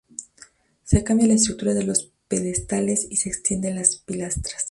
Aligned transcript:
Se 0.83 1.03
cambia 1.03 1.27
la 1.27 1.35
estructura 1.35 1.75
de 1.75 1.83
los 1.83 2.11
pedestales 2.27 3.05
y 3.11 3.17
se 3.17 3.29
extiende 3.29 3.71
las 3.71 3.97
pilastras. 3.97 4.59